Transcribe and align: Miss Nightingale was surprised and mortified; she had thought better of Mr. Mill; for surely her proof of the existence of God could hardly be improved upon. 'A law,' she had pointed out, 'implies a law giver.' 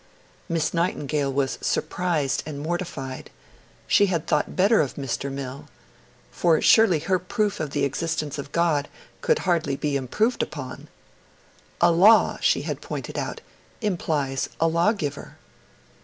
Miss 0.49 0.73
Nightingale 0.73 1.31
was 1.31 1.59
surprised 1.61 2.41
and 2.47 2.59
mortified; 2.59 3.29
she 3.85 4.07
had 4.07 4.25
thought 4.25 4.55
better 4.55 4.81
of 4.81 4.95
Mr. 4.95 5.31
Mill; 5.31 5.67
for 6.31 6.59
surely 6.59 6.97
her 7.01 7.19
proof 7.19 7.59
of 7.59 7.69
the 7.69 7.83
existence 7.85 8.39
of 8.39 8.51
God 8.51 8.87
could 9.21 9.37
hardly 9.45 9.75
be 9.75 9.95
improved 9.95 10.41
upon. 10.41 10.87
'A 11.81 11.91
law,' 11.91 12.39
she 12.41 12.63
had 12.63 12.81
pointed 12.81 13.19
out, 13.19 13.41
'implies 13.81 14.49
a 14.59 14.65
law 14.67 14.91
giver.' 14.91 15.35